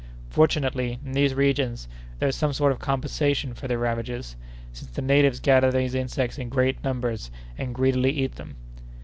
[0.31, 4.35] Fortunately, in these regions, there is some sort of compensation for their ravages,
[4.73, 8.55] since the natives gather these insects in great numbers and greedily eat them."